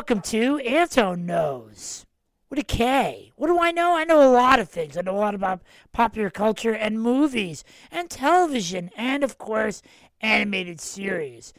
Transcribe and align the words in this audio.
Welcome 0.00 0.22
to 0.22 0.56
Anton 0.60 1.26
Knows 1.26 2.06
with 2.48 2.58
a 2.58 2.62
K. 2.64 3.32
What 3.36 3.48
do 3.48 3.60
I 3.60 3.70
know? 3.70 3.94
I 3.94 4.04
know 4.04 4.22
a 4.22 4.32
lot 4.32 4.58
of 4.58 4.70
things. 4.70 4.96
I 4.96 5.02
know 5.02 5.14
a 5.14 5.20
lot 5.20 5.34
about 5.34 5.60
popular 5.92 6.30
culture 6.30 6.72
and 6.72 7.02
movies 7.02 7.64
and 7.90 8.08
television 8.08 8.90
and, 8.96 9.22
of 9.22 9.36
course, 9.36 9.82
animated 10.22 10.80
series. 10.80 11.52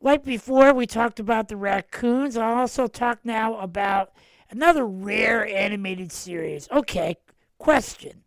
Like 0.00 0.22
before, 0.22 0.72
we 0.72 0.86
talked 0.86 1.18
about 1.18 1.48
the 1.48 1.56
raccoons. 1.56 2.36
I'll 2.36 2.58
also 2.58 2.86
talk 2.86 3.18
now 3.24 3.58
about 3.58 4.12
another 4.48 4.86
rare 4.86 5.44
animated 5.44 6.12
series. 6.12 6.68
Okay, 6.70 7.16
question. 7.58 8.22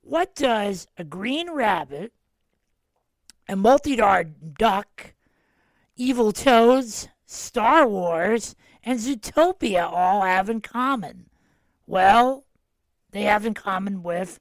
What 0.00 0.34
does 0.34 0.88
a 0.96 1.04
green 1.04 1.52
rabbit, 1.52 2.12
a 3.48 3.54
multi-darred 3.54 4.54
duck, 4.54 5.14
evil 5.94 6.32
toads, 6.32 7.08
Star 7.30 7.86
Wars, 7.86 8.56
and 8.82 8.98
Zootopia 8.98 9.84
all 9.84 10.22
have 10.22 10.48
in 10.48 10.62
common? 10.62 11.28
Well, 11.86 12.46
they 13.10 13.24
have 13.24 13.44
in 13.44 13.52
common 13.52 14.02
with 14.02 14.40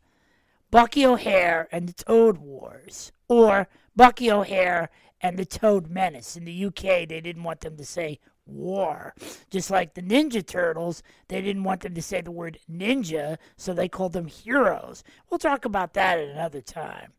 Bucky 0.71 1.05
O'Hare 1.05 1.67
and 1.69 1.89
the 1.89 2.03
Toad 2.05 2.37
Wars, 2.37 3.11
or 3.27 3.67
Bucky 3.93 4.31
O'Hare 4.31 4.89
and 5.19 5.37
the 5.37 5.43
Toad 5.43 5.89
Menace. 5.89 6.37
In 6.37 6.45
the 6.45 6.65
UK, 6.65 7.05
they 7.09 7.19
didn't 7.21 7.43
want 7.43 7.59
them 7.59 7.75
to 7.75 7.83
say 7.83 8.19
war. 8.45 9.13
Just 9.49 9.69
like 9.69 9.93
the 9.93 10.01
Ninja 10.01 10.45
Turtles, 10.45 11.03
they 11.27 11.41
didn't 11.41 11.65
want 11.65 11.81
them 11.81 11.93
to 11.93 12.01
say 12.01 12.21
the 12.21 12.31
word 12.31 12.57
ninja, 12.71 13.37
so 13.57 13.73
they 13.73 13.89
called 13.89 14.13
them 14.13 14.27
heroes. 14.27 15.03
We'll 15.29 15.39
talk 15.39 15.65
about 15.65 15.93
that 15.95 16.19
at 16.19 16.29
another 16.29 16.61
time. 16.61 17.11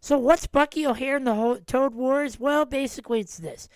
So, 0.00 0.16
what's 0.16 0.46
Bucky 0.46 0.86
O'Hare 0.86 1.16
and 1.16 1.26
the 1.26 1.62
Toad 1.66 1.92
Wars? 1.92 2.40
Well, 2.40 2.64
basically, 2.64 3.20
it's 3.20 3.36
this. 3.36 3.68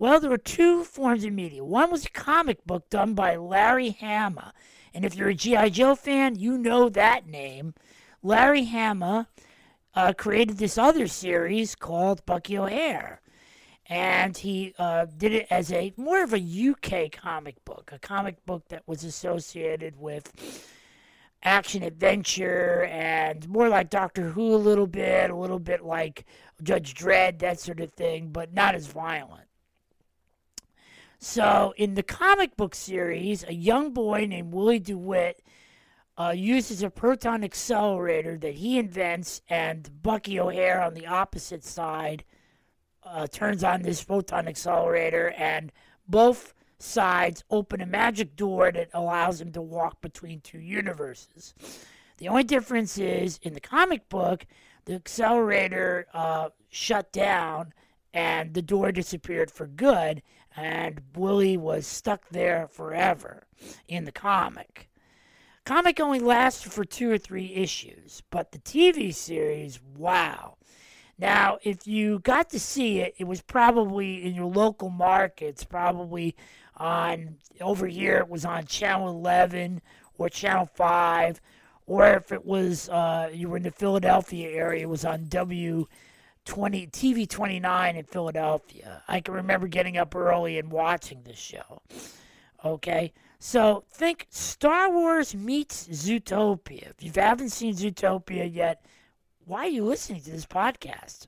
Well, 0.00 0.18
there 0.18 0.30
were 0.30 0.38
two 0.38 0.82
forms 0.84 1.24
of 1.24 1.34
media. 1.34 1.62
One 1.62 1.90
was 1.90 2.06
a 2.06 2.10
comic 2.10 2.64
book 2.64 2.88
done 2.88 3.12
by 3.12 3.36
Larry 3.36 3.90
Hama. 3.90 4.54
And 4.94 5.04
if 5.04 5.14
you're 5.14 5.28
a 5.28 5.34
G.I. 5.34 5.68
Joe 5.68 5.94
fan, 5.94 6.38
you 6.38 6.56
know 6.56 6.88
that 6.88 7.26
name. 7.26 7.74
Larry 8.22 8.64
Hama 8.64 9.28
uh, 9.94 10.14
created 10.14 10.56
this 10.56 10.78
other 10.78 11.06
series 11.06 11.74
called 11.74 12.24
Bucky 12.24 12.56
O'Hare. 12.56 13.20
And 13.90 14.38
he 14.38 14.74
uh, 14.78 15.04
did 15.18 15.34
it 15.34 15.46
as 15.50 15.70
a 15.70 15.92
more 15.98 16.24
of 16.24 16.32
a 16.32 16.40
UK 16.70 17.12
comic 17.12 17.62
book, 17.66 17.90
a 17.92 17.98
comic 17.98 18.42
book 18.46 18.68
that 18.68 18.84
was 18.86 19.04
associated 19.04 20.00
with 20.00 20.32
action 21.42 21.82
adventure 21.82 22.84
and 22.84 23.46
more 23.50 23.68
like 23.68 23.90
Doctor 23.90 24.30
Who 24.30 24.54
a 24.54 24.56
little 24.56 24.86
bit, 24.86 25.28
a 25.28 25.36
little 25.36 25.58
bit 25.58 25.84
like 25.84 26.24
Judge 26.62 26.94
Dredd, 26.94 27.40
that 27.40 27.60
sort 27.60 27.80
of 27.80 27.92
thing, 27.92 28.30
but 28.32 28.54
not 28.54 28.74
as 28.74 28.86
violent. 28.86 29.49
So, 31.22 31.74
in 31.76 31.94
the 31.94 32.02
comic 32.02 32.56
book 32.56 32.74
series, 32.74 33.44
a 33.44 33.52
young 33.52 33.92
boy 33.92 34.24
named 34.24 34.54
Willie 34.54 34.78
DuWitt 34.78 35.42
uh, 36.16 36.32
uses 36.34 36.82
a 36.82 36.88
proton 36.88 37.44
accelerator 37.44 38.38
that 38.38 38.54
he 38.54 38.78
invents, 38.78 39.42
and 39.50 40.02
Bucky 40.02 40.40
O'Hare 40.40 40.80
on 40.80 40.94
the 40.94 41.06
opposite 41.06 41.62
side 41.62 42.24
uh, 43.04 43.26
turns 43.26 43.62
on 43.62 43.82
this 43.82 44.02
proton 44.02 44.48
accelerator, 44.48 45.34
and 45.36 45.70
both 46.08 46.54
sides 46.78 47.44
open 47.50 47.82
a 47.82 47.86
magic 47.86 48.34
door 48.34 48.72
that 48.72 48.88
allows 48.94 49.42
him 49.42 49.52
to 49.52 49.60
walk 49.60 50.00
between 50.00 50.40
two 50.40 50.58
universes. 50.58 51.52
The 52.16 52.28
only 52.28 52.44
difference 52.44 52.96
is 52.96 53.38
in 53.42 53.52
the 53.52 53.60
comic 53.60 54.08
book, 54.08 54.46
the 54.86 54.94
accelerator 54.94 56.06
uh, 56.14 56.48
shut 56.70 57.12
down 57.12 57.74
and 58.12 58.54
the 58.54 58.62
door 58.62 58.90
disappeared 58.90 59.50
for 59.50 59.66
good, 59.66 60.22
and 60.56 61.00
Willie 61.14 61.56
was 61.56 61.86
stuck 61.86 62.28
there 62.30 62.68
forever 62.68 63.44
in 63.88 64.04
the 64.04 64.12
comic. 64.12 64.88
Comic 65.64 66.00
only 66.00 66.20
lasted 66.20 66.72
for 66.72 66.84
two 66.84 67.10
or 67.10 67.18
three 67.18 67.54
issues, 67.54 68.22
but 68.30 68.52
the 68.52 68.58
TV 68.58 69.14
series, 69.14 69.80
wow. 69.96 70.56
Now, 71.18 71.58
if 71.62 71.86
you 71.86 72.20
got 72.20 72.48
to 72.50 72.58
see 72.58 73.00
it, 73.00 73.14
it 73.18 73.24
was 73.24 73.42
probably 73.42 74.24
in 74.24 74.34
your 74.34 74.50
local 74.50 74.88
markets, 74.88 75.64
probably 75.64 76.34
on 76.76 77.36
over 77.60 77.86
here, 77.86 78.16
it 78.16 78.28
was 78.28 78.46
on 78.46 78.64
Channel 78.64 79.10
11 79.10 79.82
or 80.16 80.30
Channel 80.30 80.66
5, 80.74 81.40
or 81.86 82.06
if 82.14 82.32
it 82.32 82.46
was 82.46 82.88
uh, 82.88 83.30
you 83.32 83.50
were 83.50 83.58
in 83.58 83.62
the 83.62 83.70
Philadelphia 83.70 84.48
area, 84.48 84.82
it 84.82 84.88
was 84.88 85.04
on 85.04 85.28
W 85.28 85.86
20 86.44 86.86
TV 86.88 87.28
29 87.28 87.96
in 87.96 88.04
Philadelphia. 88.04 89.02
I 89.06 89.20
can 89.20 89.34
remember 89.34 89.68
getting 89.68 89.96
up 89.96 90.14
early 90.14 90.58
and 90.58 90.70
watching 90.70 91.22
this 91.22 91.38
show. 91.38 91.82
Okay? 92.64 93.12
So 93.38 93.84
think 93.90 94.26
Star 94.30 94.90
Wars 94.90 95.34
meets 95.34 95.88
Zootopia. 95.88 96.90
If 96.90 97.02
you 97.02 97.12
haven't 97.14 97.50
seen 97.50 97.74
Zootopia 97.74 98.52
yet, 98.52 98.84
why 99.46 99.66
are 99.66 99.70
you 99.70 99.84
listening 99.84 100.20
to 100.22 100.30
this 100.30 100.46
podcast? 100.46 101.26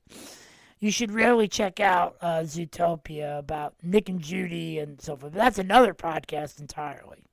You 0.79 0.91
should 0.91 1.13
really 1.13 1.49
check 1.49 1.81
out 1.81 2.17
uh, 2.21 2.41
Zootopia 2.41 3.39
about 3.39 3.75
Nick 3.83 4.09
and 4.09 4.21
Judy 4.21 4.79
and 4.79 5.01
so 5.01 5.17
forth. 5.17 5.33
That's 5.33 5.59
another 5.59 5.95
podcast 5.95 6.61
entirely. 6.61 7.25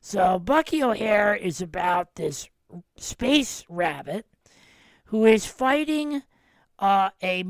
So 0.00 0.38
Bucky 0.38 0.82
O'Hare 0.82 1.34
is 1.34 1.60
about 1.60 2.14
this 2.14 2.48
space 2.96 3.64
rabbit 3.68 4.26
who 5.06 5.24
is 5.24 5.46
fighting 5.46 6.22
uh, 6.78 7.10
a, 7.22 7.44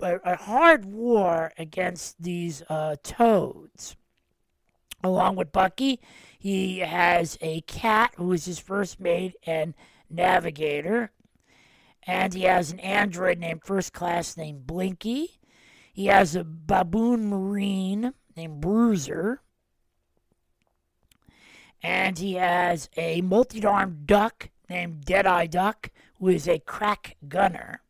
a 0.00 0.36
hard 0.36 0.84
war 0.84 1.52
against 1.58 2.22
these 2.22 2.62
uh, 2.68 2.96
toads. 3.02 3.96
Along 5.04 5.34
with 5.36 5.52
Bucky, 5.52 6.00
he 6.38 6.78
has 6.78 7.36
a 7.40 7.60
cat 7.62 8.14
who 8.16 8.32
is 8.32 8.44
his 8.44 8.58
first 8.58 9.00
mate 9.00 9.34
and 9.44 9.74
navigator. 10.08 11.10
And 12.04 12.34
he 12.34 12.42
has 12.42 12.72
an 12.72 12.80
android 12.80 13.38
named 13.38 13.62
First 13.64 13.92
Class 13.92 14.36
named 14.36 14.66
Blinky. 14.66 15.40
He 15.92 16.06
has 16.06 16.34
a 16.34 16.44
baboon 16.44 17.28
marine 17.28 18.14
named 18.36 18.60
Bruiser. 18.60 19.42
And 21.82 22.18
he 22.18 22.34
has 22.34 22.88
a 22.96 23.20
multi 23.22 23.64
armed 23.64 24.06
duck 24.06 24.50
named 24.68 25.04
Deadeye 25.04 25.46
Duck, 25.46 25.90
who 26.18 26.28
is 26.28 26.48
a 26.48 26.60
crack 26.60 27.16
gunner. 27.28 27.81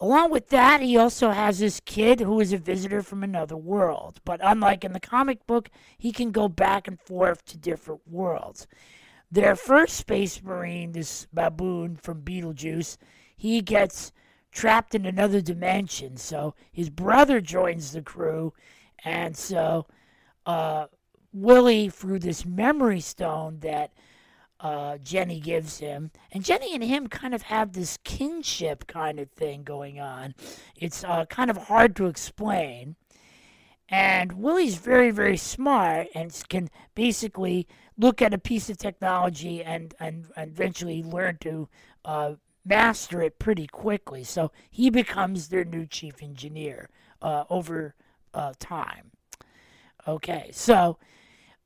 Along 0.00 0.30
with 0.30 0.48
that, 0.48 0.80
he 0.80 0.96
also 0.96 1.30
has 1.30 1.58
this 1.58 1.80
kid 1.80 2.20
who 2.20 2.40
is 2.40 2.54
a 2.54 2.58
visitor 2.58 3.02
from 3.02 3.22
another 3.22 3.56
world. 3.56 4.20
But 4.24 4.40
unlike 4.42 4.82
in 4.82 4.92
the 4.92 5.00
comic 5.00 5.46
book, 5.46 5.70
he 5.98 6.10
can 6.10 6.30
go 6.30 6.48
back 6.48 6.88
and 6.88 6.98
forth 6.98 7.44
to 7.46 7.58
different 7.58 8.00
worlds. 8.08 8.66
Their 9.30 9.54
first 9.54 9.96
space 9.96 10.42
marine, 10.42 10.92
this 10.92 11.26
baboon 11.32 11.96
from 11.96 12.22
Betelgeuse, 12.22 12.96
he 13.36 13.60
gets 13.60 14.12
trapped 14.50 14.94
in 14.94 15.04
another 15.04 15.42
dimension. 15.42 16.16
So 16.16 16.54
his 16.72 16.88
brother 16.88 17.42
joins 17.42 17.92
the 17.92 18.02
crew. 18.02 18.54
And 19.04 19.36
so 19.36 19.86
uh, 20.46 20.86
Willie, 21.32 21.90
through 21.90 22.20
this 22.20 22.46
memory 22.46 23.00
stone 23.00 23.60
that 23.60 23.92
uh, 24.62 24.98
Jenny 24.98 25.40
gives 25.40 25.78
him. 25.78 26.10
And 26.32 26.44
Jenny 26.44 26.74
and 26.74 26.84
him 26.84 27.08
kind 27.08 27.34
of 27.34 27.42
have 27.42 27.72
this 27.72 27.98
kinship 28.04 28.86
kind 28.86 29.18
of 29.18 29.30
thing 29.30 29.62
going 29.62 30.00
on. 30.00 30.34
It's 30.76 31.04
uh, 31.04 31.24
kind 31.26 31.50
of 31.50 31.56
hard 31.56 31.96
to 31.96 32.06
explain. 32.06 32.96
And 33.88 34.34
Willie's 34.34 34.76
very, 34.76 35.10
very 35.10 35.36
smart 35.36 36.08
and 36.14 36.32
can 36.48 36.68
basically 36.94 37.66
look 37.98 38.22
at 38.22 38.32
a 38.32 38.38
piece 38.38 38.70
of 38.70 38.78
technology 38.78 39.64
and, 39.64 39.94
and, 39.98 40.26
and 40.36 40.52
eventually 40.52 41.02
learn 41.02 41.38
to 41.40 41.68
uh, 42.04 42.34
master 42.64 43.20
it 43.22 43.38
pretty 43.38 43.66
quickly. 43.66 44.22
So 44.22 44.52
he 44.70 44.90
becomes 44.90 45.48
their 45.48 45.64
new 45.64 45.86
chief 45.86 46.22
engineer 46.22 46.88
uh, 47.20 47.44
over 47.50 47.94
uh, 48.32 48.52
time. 48.60 49.10
Okay, 50.06 50.50
so 50.52 50.98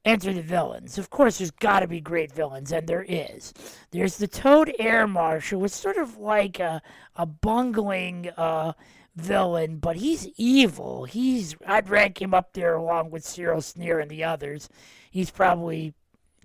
enter 0.05 0.33
the 0.33 0.43
villains. 0.43 0.99
Of 0.99 1.11
course, 1.11 1.39
there's 1.39 1.51
got 1.51 1.81
to 1.81 1.87
be 1.87 2.01
great 2.01 2.33
villains, 2.33 2.73
and 2.73 2.87
there 2.87 3.05
is. 3.09 3.53
There's 3.91 4.19
the 4.19 4.29
Toad 4.29 4.75
Air 4.79 5.07
Marshal, 5.07 5.65
It's 5.65 5.77
sort 5.77 5.97
of 5.97 6.19
like 6.19 6.61
a, 6.61 6.83
a 7.17 7.27
bungling 7.27 8.31
uh, 8.37 8.73
villain, 9.17 9.79
but 9.79 9.97
he's 9.97 10.29
evil. 10.37 11.05
He's 11.05 11.57
I'd 11.67 11.89
rank 11.89 12.21
him 12.21 12.35
up 12.35 12.53
there 12.53 12.75
along 12.75 13.11
with 13.11 13.25
Cyril 13.25 13.63
Sneer 13.63 14.01
and 14.01 14.11
the 14.11 14.25
others. 14.25 14.69
He's 15.11 15.31
probably 15.31 15.95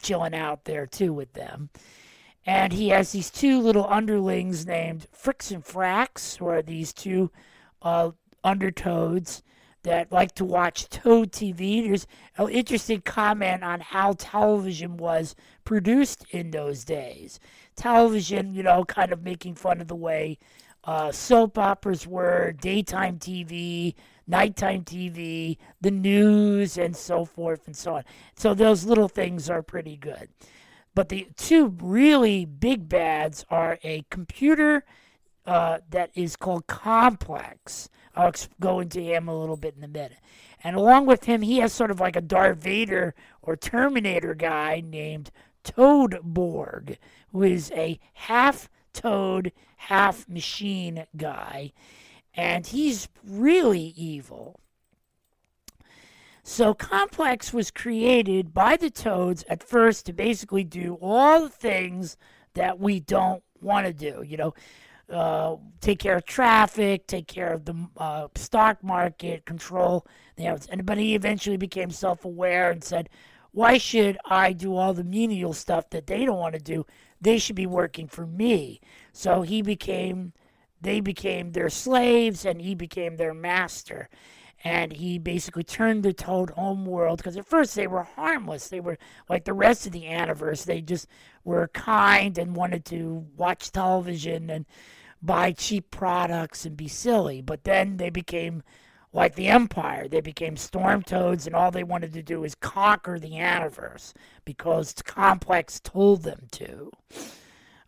chilling 0.01 0.35
out 0.35 0.65
there 0.65 0.85
too 0.85 1.11
with 1.11 1.33
them. 1.33 1.69
And 2.45 2.71
he 2.71 2.89
has 2.89 3.11
these 3.11 3.29
two 3.29 3.59
little 3.59 3.85
underlings 3.87 4.65
named 4.65 5.07
Fricks 5.13 5.51
and 5.51 5.63
Fracks, 5.63 6.37
who 6.37 6.47
are 6.47 6.61
these 6.61 6.93
two 6.93 7.31
uh, 7.81 8.11
undertoads 8.43 9.41
that 9.83 10.11
like 10.11 10.33
to 10.35 10.45
watch 10.45 10.89
Toad 10.89 11.31
TV. 11.31 11.85
There's 11.85 12.07
an 12.37 12.49
interesting 12.49 13.01
comment 13.01 13.63
on 13.63 13.79
how 13.79 14.13
television 14.13 14.97
was 14.97 15.35
produced 15.63 16.25
in 16.31 16.51
those 16.51 16.83
days. 16.83 17.39
Television, 17.75 18.53
you 18.53 18.63
know, 18.63 18.83
kind 18.83 19.11
of 19.11 19.23
making 19.23 19.55
fun 19.55 19.79
of 19.81 19.87
the 19.87 19.95
way 19.95 20.37
uh, 20.83 21.11
soap 21.11 21.57
operas 21.57 22.07
were, 22.07 22.53
daytime 22.53 23.19
TV, 23.19 23.95
nighttime 24.27 24.83
TV, 24.83 25.57
the 25.81 25.91
news, 25.91 26.77
and 26.77 26.95
so 26.95 27.25
forth 27.25 27.67
and 27.67 27.75
so 27.75 27.95
on. 27.95 28.03
So 28.35 28.53
those 28.53 28.85
little 28.85 29.09
things 29.09 29.49
are 29.49 29.61
pretty 29.61 29.97
good. 29.97 30.29
But 30.95 31.09
the 31.09 31.27
two 31.37 31.75
really 31.81 32.45
big 32.45 32.89
bads 32.89 33.45
are 33.49 33.79
a 33.83 34.03
computer 34.09 34.85
uh, 35.45 35.79
that 35.89 36.11
is 36.15 36.35
called 36.35 36.67
Komplex. 36.67 37.89
I'll 38.15 38.33
go 38.59 38.79
into 38.79 39.01
him 39.01 39.27
a 39.27 39.39
little 39.39 39.57
bit 39.57 39.75
in 39.77 39.83
a 39.83 39.87
minute. 39.87 40.17
And 40.63 40.75
along 40.75 41.05
with 41.05 41.25
him, 41.25 41.41
he 41.41 41.59
has 41.59 41.71
sort 41.71 41.91
of 41.91 41.99
like 41.99 42.15
a 42.15 42.21
Darth 42.21 42.57
Vader 42.57 43.15
or 43.41 43.55
Terminator 43.55 44.35
guy 44.35 44.83
named 44.85 45.31
Toadborg, 45.63 46.97
who 47.31 47.43
is 47.43 47.71
a 47.71 47.99
half 48.13 48.69
toad, 48.93 49.51
half 49.77 50.27
machine 50.27 51.05
guy. 51.15 51.71
And 52.33 52.67
he's 52.67 53.07
really 53.23 53.93
evil. 53.95 54.59
So 56.43 56.73
Komplex 56.73 57.53
was 57.53 57.69
created 57.69 58.53
by 58.53 58.75
the 58.75 58.89
Toads 58.89 59.43
at 59.49 59.63
first 59.63 60.05
to 60.07 60.13
basically 60.13 60.63
do 60.63 60.97
all 60.99 61.43
the 61.43 61.49
things 61.49 62.17
that 62.55 62.79
we 62.79 62.99
don't 62.99 63.43
want 63.61 63.85
to 63.85 63.93
do. 63.93 64.23
You 64.25 64.37
know, 64.37 64.53
uh, 65.11 65.55
take 65.81 65.99
care 65.99 66.17
of 66.17 66.25
traffic, 66.25 67.07
take 67.07 67.27
care 67.27 67.51
of 67.51 67.65
the 67.65 67.87
uh, 67.97 68.27
stock 68.35 68.83
market, 68.83 69.45
control 69.45 70.05
the 70.35 70.45
and 70.45 70.85
but 70.85 70.97
he 70.97 71.15
eventually 71.15 71.57
became 71.57 71.89
self-aware 71.91 72.71
and 72.71 72.83
said, 72.83 73.09
"Why 73.51 73.77
should 73.77 74.17
I 74.25 74.53
do 74.53 74.75
all 74.75 74.93
the 74.93 75.03
menial 75.03 75.53
stuff 75.53 75.89
that 75.89 76.07
they 76.07 76.25
don't 76.25 76.39
want 76.39 76.53
to 76.53 76.61
do? 76.61 76.85
They 77.21 77.37
should 77.37 77.55
be 77.55 77.67
working 77.67 78.07
for 78.07 78.25
me." 78.25 78.81
So 79.11 79.41
he 79.41 79.61
became, 79.61 80.33
they 80.81 80.99
became 81.01 81.51
their 81.51 81.69
slaves, 81.69 82.45
and 82.45 82.61
he 82.61 82.75
became 82.75 83.17
their 83.17 83.33
master. 83.33 84.09
And 84.63 84.91
he 84.91 85.17
basically 85.19 85.63
turned 85.63 86.03
the 86.03 86.11
Toad 86.11 86.49
home 86.49 86.85
world 86.85 87.17
because 87.17 87.37
at 87.37 87.45
first 87.45 87.75
they 87.75 87.87
were 87.87 88.03
harmless. 88.03 88.67
They 88.67 88.81
were 88.81 88.97
like 89.29 89.45
the 89.45 89.53
rest 89.53 89.85
of 89.85 89.93
the 89.93 90.03
Aniverse. 90.03 90.65
They 90.65 90.81
just 90.81 91.07
were 91.45 91.69
kind 91.69 92.37
and 92.37 92.55
wanted 92.55 92.83
to 92.85 93.25
watch 93.37 93.71
television 93.71 94.49
and 94.49 94.65
buy 95.21 95.51
cheap 95.51 95.91
products 95.91 96.65
and 96.65 96.77
be 96.77 96.87
silly. 96.87 97.41
But 97.41 97.63
then 97.63 97.97
they 97.97 98.09
became 98.09 98.63
like 99.11 99.35
the 99.35 99.47
Empire. 99.47 100.07
They 100.07 100.21
became 100.21 100.55
storm 100.55 101.01
toads, 101.01 101.47
and 101.47 101.55
all 101.55 101.71
they 101.71 101.83
wanted 101.83 102.13
to 102.13 102.23
do 102.23 102.43
is 102.43 102.55
conquer 102.55 103.19
the 103.19 103.29
universe 103.29 104.13
because 104.45 104.93
Komplex 104.93 105.81
told 105.81 106.23
them 106.23 106.47
to. 106.51 106.91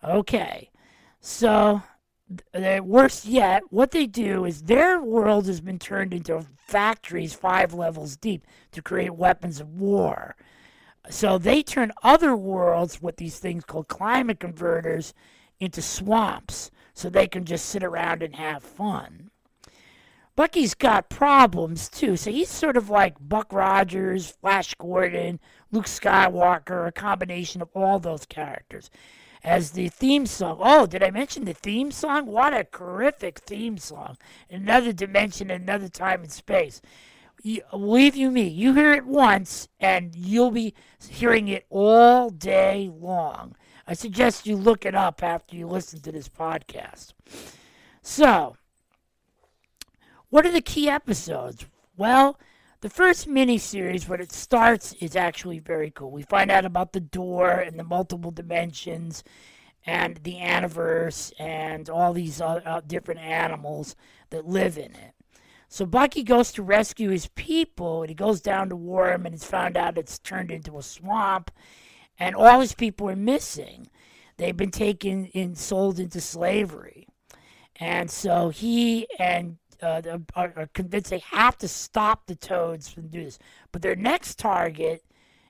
Okay, 0.04 0.72
so 1.20 1.84
the 2.54 2.80
uh, 2.80 2.82
worse 2.82 3.26
yet, 3.26 3.64
what 3.70 3.92
they 3.92 4.08
do 4.08 4.46
is 4.46 4.64
their 4.64 5.02
world 5.02 5.46
has 5.48 5.62
been 5.62 5.80
turned 5.80 6.14
into 6.14 6.46
factories 6.66 7.34
five 7.34 7.74
levels 7.74 8.16
deep 8.16 8.46
to 8.72 8.82
create 8.82 9.14
weapons 9.14 9.60
of 9.60 9.70
war. 9.80 10.36
So 11.10 11.38
they 11.38 11.62
turn 11.62 11.92
other 12.04 12.36
worlds 12.36 13.02
with 13.02 13.18
these 13.18 13.40
things 13.40 13.66
called 13.66 13.88
climate 13.88 14.40
converters 14.40 15.14
into 15.60 15.82
swamps 15.82 16.72
so 16.94 17.10
they 17.10 17.28
can 17.28 17.46
just 17.46 17.66
sit 17.66 17.84
around 17.84 18.24
and 18.24 18.36
have 18.36 18.64
fun. 18.64 19.32
Bucky's 20.36 20.74
got 20.74 21.10
problems 21.10 21.90
too, 21.90 22.16
so 22.16 22.32
he's 22.32 22.50
sort 22.50 22.78
of 22.78 22.90
like 22.90 23.16
Buck 23.20 23.52
Rogers, 23.52 24.32
Flash 24.42 24.74
Gordon, 24.76 25.40
Luke 25.72 25.86
Skywalker, 25.86 26.88
a 26.88 26.92
combination 26.92 27.62
of 27.62 27.70
all 27.76 28.00
those 28.00 28.26
characters. 28.26 28.90
As 29.44 29.72
the 29.72 29.90
theme 29.90 30.26
song, 30.26 30.58
oh, 30.62 30.86
did 30.86 31.04
I 31.04 31.12
mention 31.12 31.46
the 31.46 31.54
theme 31.54 31.92
song? 31.92 32.28
What 32.28 32.54
a 32.54 32.64
terrific 32.64 33.40
theme 33.40 33.78
song! 33.78 34.18
Another 34.50 34.94
dimension, 34.94 35.50
another 35.52 35.90
time 35.90 36.22
and 36.22 36.32
space. 36.32 36.82
You, 37.44 37.62
believe 37.72 38.16
you 38.16 38.30
me, 38.32 38.48
you 38.48 38.76
hear 38.76 38.94
it 38.94 39.06
once 39.06 39.68
and 39.80 40.16
you'll 40.16 40.52
be 40.52 40.76
hearing 41.10 41.48
it 41.48 41.66
all 41.70 42.30
day 42.30 42.90
long. 42.94 43.56
I 43.88 43.94
suggest 43.94 44.48
you 44.48 44.56
look 44.56 44.86
it 44.86 44.96
up 44.96 45.24
after 45.24 45.56
you 45.56 45.68
listen 45.68 46.00
to 46.02 46.12
this 46.12 46.30
podcast. 46.30 47.14
So, 48.02 48.56
what 50.30 50.46
are 50.46 50.52
the 50.52 50.62
key 50.62 50.90
episodes? 50.90 51.66
Well, 51.98 52.40
the 52.82 52.90
first 52.90 53.28
miniseries, 53.28 54.08
when 54.08 54.22
it 54.22 54.32
starts, 54.32 54.94
is 54.94 55.16
actually 55.16 55.60
very 55.60 55.92
cool. 55.92 56.10
We 56.10 56.24
find 56.24 56.50
out 56.50 56.66
about 56.66 56.94
the 56.94 57.00
door 57.00 57.52
and 57.52 57.78
the 57.78 57.84
multiple 57.84 58.32
dimensions 58.32 59.24
and 59.86 60.18
the 60.18 60.36
Aniverse 60.36 61.32
and 61.40 61.90
all 61.90 62.14
these 62.14 62.42
uh, 62.42 62.82
different 62.88 63.20
animals 63.20 63.96
that 64.30 64.48
live 64.48 64.78
in 64.78 64.96
it. 64.96 65.14
So 65.68 65.86
Bucky 65.86 66.24
goes 66.24 66.52
to 66.54 66.64
rescue 66.64 67.10
his 67.10 67.28
people, 67.28 68.02
and 68.02 68.10
he 68.10 68.16
goes 68.16 68.42
down 68.42 68.70
to 68.70 68.76
Warren, 68.76 69.26
and 69.26 69.34
it's 69.34 69.46
found 69.46 69.78
out 69.78 69.98
it's 69.98 70.20
turned 70.20 70.52
into 70.52 70.78
a 70.78 70.84
swamp, 70.84 71.50
and 72.22 72.36
all 72.36 72.60
his 72.60 72.74
people 72.74 73.10
are 73.10 73.16
missing. 73.16 73.90
They've 74.38 74.56
been 74.56 74.70
taken 74.70 75.30
and 75.34 75.58
sold 75.58 76.00
into 76.00 76.22
slavery. 76.22 77.08
And 77.78 78.12
so 78.12 78.50
he 78.50 79.08
and 79.18 79.58
uh, 79.82 80.04
are, 80.36 80.54
are 80.56 80.70
convinced 80.76 81.10
they 81.10 81.24
have 81.32 81.58
to 81.58 81.68
stop 81.68 82.28
the 82.28 82.36
toads 82.36 82.88
from 82.88 83.08
doing 83.08 83.26
this. 83.26 83.40
But 83.72 83.82
their 83.82 83.96
next 83.96 84.38
target 84.38 85.04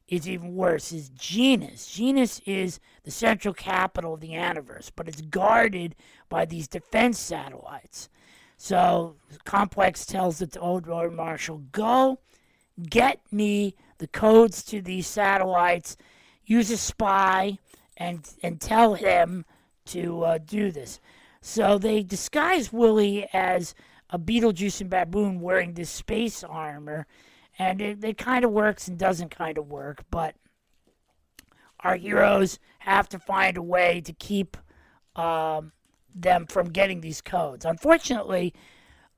is 0.08 0.30
even 0.30 0.56
worse, 0.56 0.94
is 0.94 1.10
Genus. 1.10 1.88
Genus 1.92 2.40
is 2.46 2.80
the 3.04 3.12
central 3.12 3.54
capital 3.54 4.13
of 4.13 4.22
the 4.22 4.30
universe, 4.30 4.90
but 4.96 5.10
it's 5.10 5.22
guarded 5.22 5.94
by 6.30 6.46
these 6.46 6.70
defense 6.70 7.20
satellites. 7.20 8.08
So 8.56 9.18
Komplex 9.46 10.06
tells 10.06 10.40
the 10.40 10.58
old 10.58 10.88
Road 10.88 11.12
Marshal, 11.12 11.63
go 11.74 12.20
get 12.90 13.20
me 13.30 13.75
the 13.98 14.08
codes 14.08 14.63
to 14.63 14.82
these 14.82 15.06
satellites 15.06 15.98
use 16.51 16.70
a 16.70 16.77
spy 16.77 17.58
and 17.98 18.20
and 18.43 18.60
tell 18.60 18.93
him 18.96 19.46
to 19.86 20.24
uh, 20.24 20.38
do 20.38 20.72
this. 20.72 21.00
So 21.41 21.77
they 21.77 22.03
disguise 22.03 22.74
Willie 22.74 23.27
as 23.34 23.74
a 24.10 24.17
Betelgeuse 24.17 24.81
and 24.81 24.89
baboon 24.89 25.39
wearing 25.39 25.74
this 25.74 25.89
space 25.89 26.43
armor, 26.43 27.08
and 27.58 27.81
it, 27.81 28.03
it 28.03 28.17
kind 28.17 28.43
of 28.46 28.51
works 28.51 28.88
and 28.88 28.98
doesn't 28.98 29.31
kind 29.31 29.58
of 29.58 29.70
work. 29.70 30.03
But 30.12 30.36
our 31.79 31.96
heroes 31.96 32.60
have 32.79 33.08
to 33.10 33.20
find 33.20 33.58
a 33.58 33.63
way 33.63 34.01
to 34.01 34.13
keep 34.13 34.58
um, 35.15 35.72
them 36.13 36.46
from 36.46 36.70
getting 36.70 37.01
these 37.01 37.22
codes. 37.22 37.65
Unfortunately, 37.65 38.53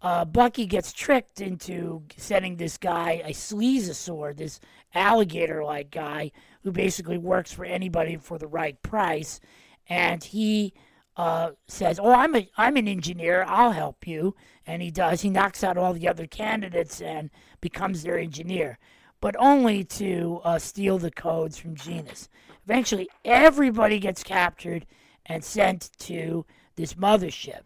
uh, 0.02 0.24
Bucky 0.26 0.66
gets 0.66 0.94
tricked 0.94 1.42
into 1.42 2.04
sending 2.18 2.58
this 2.58 2.78
guy 2.78 3.22
a 3.26 3.32
sleazosaur, 3.32 4.36
this 4.36 4.60
alligator-like 4.94 5.90
guy 5.92 6.32
who 6.64 6.72
basically 6.72 7.18
works 7.18 7.52
for 7.52 7.66
anybody 7.66 8.18
for 8.18 8.38
the 8.38 8.48
right 8.48 8.82
price, 8.82 9.40
and 9.88 10.24
he 10.24 10.74
uh, 11.18 11.52
says, 11.68 12.00
"Oh, 12.02 12.14
I'm 12.14 12.36
a 12.36 12.50
I'm 12.58 12.78
an 12.78 12.88
engineer. 12.88 13.46
I'll 13.48 13.72
help 13.72 14.08
you," 14.08 14.36
and 14.66 14.82
he 14.82 14.92
does. 14.92 15.22
He 15.22 15.30
knocks 15.30 15.64
out 15.64 15.78
all 15.78 15.94
the 15.94 16.08
other 16.08 16.26
candidates 16.26 17.02
and 17.02 17.30
becomes 17.62 18.04
their 18.04 18.18
engineer, 18.18 18.80
but 19.22 19.36
only 19.38 19.84
to 19.84 20.42
uh, 20.44 20.60
steal 20.60 20.98
the 20.98 21.12
codes 21.12 21.58
from 21.58 21.76
Genus. 21.76 22.30
Eventually, 22.66 23.10
everybody 23.26 24.00
gets 24.00 24.24
captured 24.24 24.86
and 25.26 25.44
sent 25.44 25.92
to 26.00 26.46
this 26.76 26.96
mothership. 26.96 27.62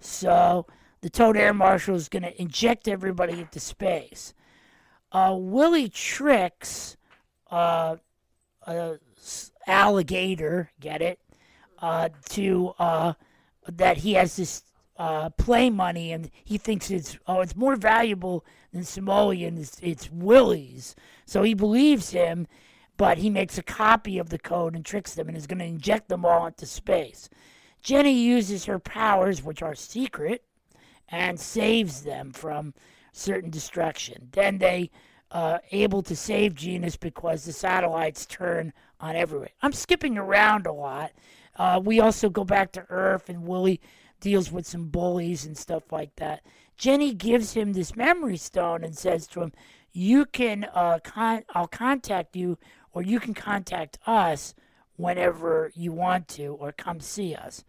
So 0.00 0.66
the 1.00 1.10
Toad 1.10 1.36
Air 1.36 1.54
Marshal 1.54 1.94
is 1.94 2.08
going 2.08 2.22
to 2.22 2.40
inject 2.40 2.88
everybody 2.88 3.40
into 3.40 3.60
space. 3.60 4.34
Uh, 5.12 5.34
Willie 5.38 5.88
tricks 5.88 6.96
uh, 7.50 7.96
Al 8.68 9.94
Negator, 9.94 10.68
get 10.80 11.02
it, 11.02 11.18
uh, 11.80 12.08
to 12.30 12.74
uh, 12.78 13.14
that 13.66 13.98
he 13.98 14.14
has 14.14 14.36
this 14.36 14.62
uh, 14.98 15.30
play 15.30 15.70
money 15.70 16.12
and 16.12 16.30
he 16.44 16.58
thinks 16.58 16.90
it's 16.90 17.16
oh 17.28 17.40
it's 17.40 17.54
more 17.54 17.76
valuable 17.76 18.44
than 18.72 18.82
Simoleon. 18.82 19.58
It's, 19.58 19.78
it's 19.80 20.10
Willie's, 20.10 20.96
so 21.24 21.42
he 21.42 21.54
believes 21.54 22.10
him, 22.10 22.46
but 22.96 23.18
he 23.18 23.30
makes 23.30 23.58
a 23.58 23.62
copy 23.62 24.18
of 24.18 24.30
the 24.30 24.38
code 24.38 24.74
and 24.74 24.84
tricks 24.84 25.14
them 25.14 25.28
and 25.28 25.36
is 25.36 25.46
going 25.46 25.60
to 25.60 25.64
inject 25.64 26.08
them 26.08 26.24
all 26.24 26.46
into 26.46 26.66
space. 26.66 27.28
Jenny 27.82 28.12
uses 28.12 28.64
her 28.64 28.78
powers, 28.78 29.42
which 29.42 29.62
are 29.62 29.74
secret, 29.74 30.42
and 31.08 31.38
saves 31.38 32.02
them 32.02 32.32
from 32.32 32.74
certain 33.12 33.50
destruction. 33.50 34.28
Then 34.32 34.58
they 34.58 34.90
uh, 35.30 35.58
able 35.72 36.02
to 36.02 36.16
save 36.16 36.54
Genus 36.54 36.96
because 36.96 37.44
the 37.44 37.52
satellites 37.52 38.26
turn 38.26 38.72
on 39.00 39.16
everywhere. 39.16 39.50
I'm 39.62 39.72
skipping 39.72 40.16
around 40.16 40.66
a 40.66 40.72
lot. 40.72 41.12
Uh, 41.56 41.80
we 41.84 42.00
also 42.00 42.30
go 42.30 42.44
back 42.44 42.72
to 42.72 42.86
Earth, 42.88 43.28
and 43.28 43.46
Willie 43.46 43.80
deals 44.20 44.50
with 44.50 44.66
some 44.66 44.88
bullies 44.88 45.44
and 45.44 45.56
stuff 45.56 45.92
like 45.92 46.14
that. 46.16 46.42
Jenny 46.76 47.12
gives 47.12 47.52
him 47.54 47.72
this 47.72 47.96
memory 47.96 48.36
stone 48.36 48.84
and 48.84 48.96
says 48.96 49.26
to 49.28 49.42
him, 49.42 49.52
"You 49.92 50.24
can, 50.24 50.64
uh, 50.72 51.00
con- 51.02 51.44
I'll 51.50 51.68
contact 51.68 52.36
you, 52.36 52.58
or 52.92 53.02
you 53.02 53.20
can 53.20 53.34
contact 53.34 53.98
us 54.06 54.54
whenever 54.96 55.72
you 55.74 55.92
want 55.92 56.28
to, 56.28 56.54
or 56.54 56.72
come 56.72 57.00
see 57.00 57.34
us." 57.34 57.64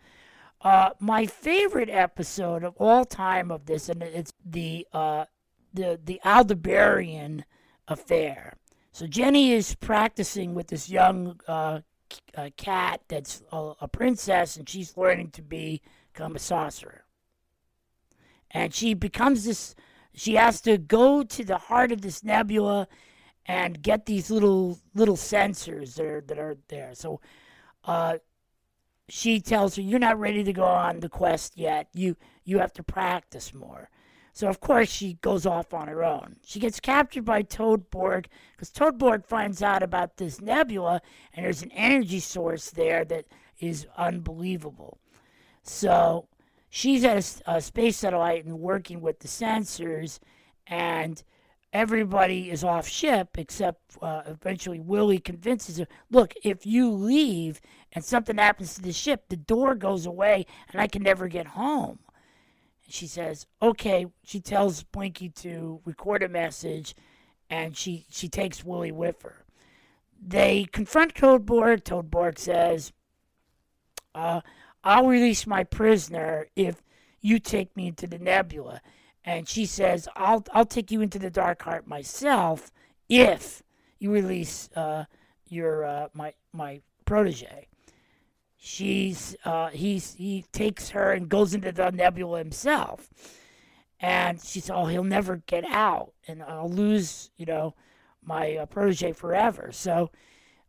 Uh, 0.61 0.91
my 0.99 1.25
favorite 1.25 1.89
episode 1.89 2.63
of 2.63 2.75
all 2.77 3.05
time 3.05 3.49
of 3.49 3.65
this, 3.65 3.89
and 3.89 4.03
it's 4.03 4.33
the 4.45 4.85
uh, 4.93 5.25
the 5.73 5.99
the 6.03 6.19
Aldebaran 6.23 7.45
affair. 7.87 8.53
So 8.91 9.07
Jenny 9.07 9.51
is 9.51 9.75
practicing 9.75 10.55
with 10.55 10.67
this 10.67 10.89
young 10.89 11.39
uh, 11.47 11.81
uh 12.35 12.49
cat 12.57 13.01
that's 13.07 13.43
a, 13.51 13.73
a, 13.81 13.87
princess, 13.87 14.57
and 14.57 14.67
she's 14.67 14.97
learning 14.97 15.31
to 15.31 15.41
be, 15.41 15.81
become 16.11 16.35
a 16.35 16.39
sorcerer. 16.39 17.05
And 18.51 18.73
she 18.73 18.93
becomes 18.93 19.45
this. 19.45 19.75
She 20.13 20.35
has 20.35 20.59
to 20.61 20.77
go 20.77 21.23
to 21.23 21.45
the 21.45 21.57
heart 21.57 21.91
of 21.91 22.01
this 22.01 22.23
nebula 22.23 22.87
and 23.45 23.81
get 23.81 24.05
these 24.05 24.29
little 24.29 24.79
little 24.95 25.17
sensors 25.17 25.95
that 25.95 26.05
are 26.05 26.21
that 26.21 26.39
are 26.39 26.57
there. 26.67 26.93
So 26.95 27.21
uh, 27.85 28.17
she 29.07 29.39
tells 29.39 29.75
her, 29.75 29.81
"You're 29.81 29.99
not 29.99 30.19
ready 30.19 30.43
to 30.43 30.53
go 30.53 30.65
on 30.65 30.99
the 30.99 31.09
quest 31.09 31.57
yet. 31.57 31.89
You 31.93 32.15
you 32.43 32.59
have 32.59 32.73
to 32.73 32.83
practice 32.83 33.53
more." 33.53 33.89
So 34.39 34.47
of 34.47 34.61
course 34.61 34.89
she 34.89 35.15
goes 35.15 35.45
off 35.45 35.73
on 35.73 35.89
her 35.89 36.01
own. 36.01 36.37
She 36.45 36.61
gets 36.61 36.79
captured 36.79 37.25
by 37.25 37.43
Toadborg 37.43 38.27
because 38.53 38.71
Toadborg 38.71 39.25
finds 39.25 39.61
out 39.61 39.83
about 39.83 40.15
this 40.15 40.39
nebula 40.39 41.01
and 41.33 41.45
there's 41.45 41.61
an 41.61 41.73
energy 41.73 42.21
source 42.21 42.69
there 42.69 43.03
that 43.03 43.25
is 43.59 43.85
unbelievable. 43.97 44.97
So 45.63 46.29
she's 46.69 47.03
at 47.03 47.17
a, 47.17 47.55
a 47.55 47.61
space 47.61 47.97
satellite 47.97 48.45
and 48.45 48.61
working 48.61 49.01
with 49.01 49.19
the 49.19 49.27
sensors, 49.27 50.19
and 50.67 51.21
everybody 51.73 52.49
is 52.49 52.63
off 52.63 52.87
ship 52.87 53.37
except 53.37 53.97
uh, 54.01 54.21
eventually 54.25 54.79
Willie 54.79 55.19
convinces 55.19 55.79
her, 55.79 55.87
look, 56.11 56.33
if 56.45 56.65
you 56.65 56.89
leave 56.89 57.59
and 57.91 58.05
something 58.05 58.37
happens 58.37 58.75
to 58.75 58.81
the 58.81 58.93
ship, 58.93 59.25
the 59.27 59.35
door 59.35 59.75
goes 59.75 60.05
away 60.05 60.45
and 60.71 60.79
I 60.79 60.87
can 60.87 61.03
never 61.03 61.27
get 61.27 61.45
home. 61.45 61.99
She 62.89 63.07
says, 63.07 63.45
okay. 63.61 64.07
She 64.23 64.39
tells 64.39 64.83
Blinky 64.83 65.29
to 65.29 65.81
record 65.85 66.23
a 66.23 66.29
message 66.29 66.95
and 67.49 67.75
she, 67.75 68.05
she 68.09 68.27
takes 68.27 68.63
Willie 68.63 68.91
with 68.91 69.21
her. 69.23 69.45
They 70.21 70.65
confront 70.71 71.13
Toadborg. 71.13 71.83
Toadborg 71.83 72.37
says, 72.37 72.91
uh, 74.13 74.41
I'll 74.83 75.07
release 75.07 75.47
my 75.47 75.63
prisoner 75.63 76.47
if 76.55 76.81
you 77.21 77.39
take 77.39 77.75
me 77.75 77.87
into 77.87 78.07
the 78.07 78.19
nebula 78.19 78.81
and 79.29 79.47
she 79.47 79.65
says, 79.65 80.07
"I'll 80.15 80.43
I'll 80.53 80.65
take 80.65 80.91
you 80.91 81.01
into 81.01 81.19
the 81.19 81.29
dark 81.29 81.61
heart 81.61 81.87
myself 81.87 82.71
if 83.07 83.61
you 83.99 84.11
release 84.11 84.69
uh, 84.75 85.05
your 85.47 85.85
uh, 85.85 86.07
my 86.13 86.33
my 86.51 86.81
protege." 87.05 87.68
She's 88.59 89.35
uh, 89.45 89.69
he's 89.69 90.15
he 90.15 90.45
takes 90.51 90.89
her 90.89 91.13
and 91.13 91.29
goes 91.29 91.53
into 91.53 91.71
the 91.71 91.91
nebula 91.91 92.39
himself, 92.39 93.09
and 93.99 94.39
she 94.41 94.59
says, 94.59 94.71
"Oh, 94.71 94.85
he'll 94.85 95.03
never 95.03 95.37
get 95.47 95.63
out, 95.65 96.11
and 96.27 96.43
I'll 96.43 96.69
lose 96.69 97.31
you 97.37 97.45
know 97.45 97.73
my 98.21 98.57
uh, 98.57 98.65
protege 98.65 99.13
forever." 99.13 99.71
So 99.71 100.11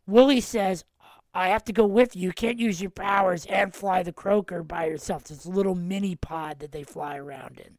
Willie 0.06 0.40
says, 0.40 0.85
I 1.32 1.49
have 1.49 1.64
to 1.64 1.73
go 1.73 1.87
with 1.87 2.16
you. 2.16 2.23
You 2.23 2.32
can't 2.32 2.59
use 2.59 2.80
your 2.80 2.90
powers 2.90 3.47
and 3.47 3.75
fly 3.75 4.02
the 4.02 4.12
croaker 4.12 4.62
by 4.62 4.87
yourself. 4.87 5.30
It's 5.30 5.44
a 5.44 5.50
little 5.50 5.76
mini 5.76 6.16
pod 6.16 6.59
that 6.59 6.73
they 6.73 6.82
fly 6.82 7.16
around 7.16 7.61
in. 7.61 7.78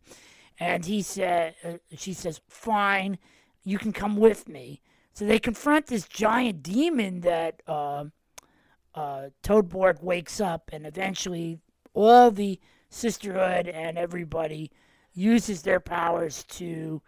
And 0.60 0.86
he 0.86 1.02
said, 1.02 1.56
uh, 1.64 1.74
she 1.98 2.14
says, 2.14 2.40
fine, 2.48 3.18
you 3.64 3.78
can 3.78 3.92
come 3.92 4.16
with 4.16 4.48
me. 4.48 4.82
So 5.14 5.26
they 5.26 5.40
confront 5.40 5.88
this 5.88 6.08
giant 6.08 6.64
demon 6.64 7.22
that 7.22 7.62
uh, 7.68 8.06
uh, 8.96 9.30
Toadborg 9.44 10.02
wakes 10.02 10.42
up, 10.42 10.70
and 10.74 10.86
eventually 10.86 11.60
all 11.94 12.32
the 12.32 12.60
sisterhood 12.90 13.68
and 13.68 13.98
everybody 13.98 14.72
uses 15.14 15.62
their 15.62 15.80
powers 15.80 16.44
to 16.44 17.02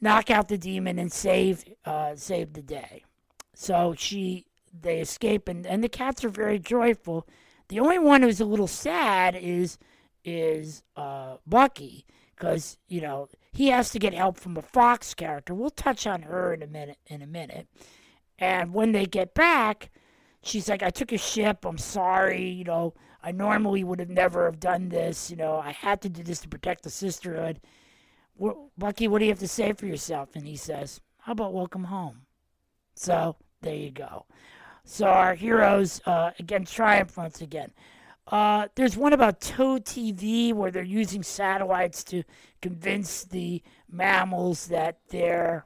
knock 0.00 0.30
out 0.30 0.48
the 0.48 0.58
demon 0.58 0.98
and 0.98 1.12
save 1.12 1.64
uh, 1.84 2.14
save 2.14 2.52
the 2.52 2.62
day. 2.62 3.04
So 3.54 3.94
she 3.96 4.46
they 4.80 5.00
escape, 5.00 5.48
and, 5.48 5.66
and 5.66 5.82
the 5.82 5.88
cats 5.88 6.24
are 6.24 6.28
very 6.28 6.58
joyful. 6.58 7.26
The 7.68 7.80
only 7.80 7.98
one 7.98 8.22
who's 8.22 8.40
a 8.40 8.44
little 8.44 8.66
sad 8.66 9.36
is 9.36 9.78
is 10.24 10.82
uh, 10.96 11.36
Bucky 11.46 12.04
because 12.36 12.78
you 12.88 13.00
know 13.00 13.28
he 13.52 13.68
has 13.68 13.90
to 13.90 13.98
get 13.98 14.14
help 14.14 14.38
from 14.38 14.56
a 14.56 14.62
Fox 14.62 15.14
character. 15.14 15.54
We'll 15.54 15.70
touch 15.70 16.06
on 16.06 16.22
her 16.22 16.52
in 16.52 16.62
a 16.62 16.66
minute. 16.66 16.98
In 17.06 17.22
a 17.22 17.26
minute, 17.26 17.66
and 18.38 18.72
when 18.72 18.92
they 18.92 19.06
get 19.06 19.34
back, 19.34 19.90
she's 20.42 20.68
like, 20.68 20.82
"I 20.82 20.90
took 20.90 21.12
a 21.12 21.18
ship. 21.18 21.64
I'm 21.64 21.78
sorry. 21.78 22.48
You 22.48 22.64
know, 22.64 22.94
I 23.22 23.32
normally 23.32 23.84
would 23.84 24.00
have 24.00 24.10
never 24.10 24.46
have 24.46 24.60
done 24.60 24.88
this. 24.88 25.30
You 25.30 25.36
know, 25.36 25.58
I 25.58 25.72
had 25.72 26.00
to 26.02 26.08
do 26.08 26.22
this 26.22 26.40
to 26.40 26.48
protect 26.48 26.82
the 26.84 26.90
sisterhood." 26.90 27.60
Bucky, 28.76 29.08
what 29.08 29.18
do 29.18 29.24
you 29.24 29.32
have 29.32 29.40
to 29.40 29.48
say 29.48 29.72
for 29.72 29.86
yourself? 29.86 30.36
And 30.36 30.46
he 30.46 30.56
says, 30.56 31.00
"How 31.18 31.32
about 31.32 31.52
welcome 31.52 31.84
home?" 31.84 32.26
So 32.94 33.36
there 33.62 33.74
you 33.74 33.90
go. 33.90 34.26
So 34.84 35.06
our 35.06 35.34
heroes 35.34 36.00
uh, 36.06 36.30
again 36.38 36.64
triumph 36.64 37.16
once 37.16 37.40
again. 37.40 37.72
Uh, 38.26 38.68
there's 38.74 38.96
one 38.96 39.12
about 39.12 39.40
Toad 39.40 39.84
TV 39.84 40.52
where 40.52 40.70
they're 40.70 40.82
using 40.82 41.22
satellites 41.22 42.04
to 42.04 42.22
convince 42.60 43.24
the 43.24 43.62
mammals 43.90 44.66
that 44.66 44.98
they're 45.08 45.64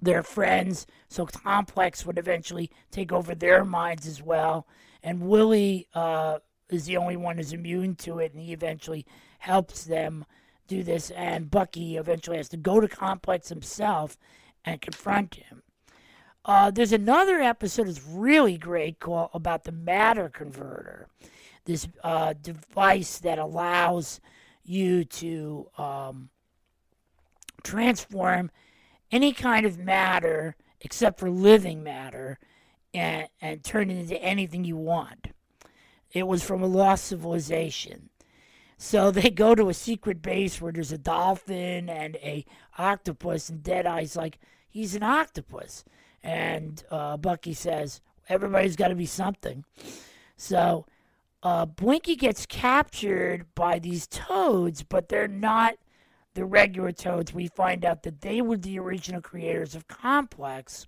their 0.00 0.22
friends. 0.22 0.86
So 1.08 1.26
Komplex 1.26 2.04
would 2.04 2.18
eventually 2.18 2.70
take 2.90 3.12
over 3.12 3.34
their 3.34 3.64
minds 3.64 4.06
as 4.06 4.22
well. 4.22 4.66
And 5.02 5.22
Willie 5.22 5.88
uh, 5.94 6.38
is 6.70 6.86
the 6.86 6.96
only 6.96 7.16
one 7.16 7.36
who's 7.36 7.52
immune 7.52 7.94
to 7.96 8.18
it, 8.18 8.32
and 8.32 8.42
he 8.42 8.52
eventually 8.52 9.06
helps 9.38 9.84
them 9.84 10.24
do 10.66 10.82
this. 10.82 11.10
And 11.10 11.50
Bucky 11.50 11.96
eventually 11.96 12.36
has 12.36 12.48
to 12.50 12.56
go 12.56 12.80
to 12.80 12.88
Komplex 12.88 13.48
himself 13.48 14.18
and 14.64 14.80
confront 14.80 15.36
him. 15.36 15.62
Uh, 16.44 16.70
there's 16.70 16.92
another 16.92 17.40
episode 17.40 17.88
that's 17.88 18.04
really 18.06 18.56
great 18.56 19.00
called 19.00 19.30
about 19.34 19.64
the 19.64 19.72
matter 19.72 20.28
converter 20.28 21.08
this 21.66 21.86
uh, 22.02 22.32
device 22.40 23.18
that 23.18 23.38
allows 23.38 24.20
you 24.64 25.04
to 25.04 25.68
um, 25.76 26.30
transform 27.62 28.50
any 29.10 29.32
kind 29.32 29.66
of 29.66 29.78
matter 29.78 30.56
except 30.80 31.18
for 31.18 31.30
living 31.30 31.82
matter 31.82 32.38
and, 32.92 33.28
and 33.40 33.64
turn 33.64 33.90
it 33.90 33.98
into 33.98 34.22
anything 34.22 34.64
you 34.64 34.76
want. 34.76 35.28
It 36.12 36.26
was 36.26 36.42
from 36.42 36.62
a 36.62 36.66
lost 36.66 37.04
civilization. 37.04 38.10
So 38.78 39.10
they 39.12 39.30
go 39.30 39.54
to 39.54 39.68
a 39.68 39.74
secret 39.74 40.22
base 40.22 40.60
where 40.60 40.72
there's 40.72 40.92
a 40.92 40.98
dolphin 40.98 41.88
and 41.88 42.16
a 42.16 42.44
octopus, 42.78 43.48
and 43.48 43.62
Deadeye's 43.62 44.16
like, 44.16 44.38
he's 44.68 44.94
an 44.94 45.02
octopus. 45.02 45.84
And 46.22 46.82
uh, 46.90 47.16
Bucky 47.16 47.54
says, 47.54 48.00
everybody's 48.28 48.76
got 48.76 48.88
to 48.88 48.94
be 48.94 49.06
something. 49.06 49.64
So 50.36 50.86
uh, 51.42 51.66
Blinky 51.66 52.16
gets 52.16 52.46
captured 52.46 53.46
by 53.54 53.78
these 53.78 54.06
toads, 54.06 54.82
but 54.82 55.08
they're 55.08 55.28
not 55.28 55.74
the 56.36 56.44
regular 56.44 56.92
toads. 56.92 57.34
We 57.34 57.48
find 57.48 57.84
out 57.84 58.04
that 58.04 58.20
they 58.20 58.40
were 58.42 58.58
the 58.58 58.78
original 58.78 59.22
creators 59.22 59.74
of 59.74 59.88
Komplex. 59.88 60.86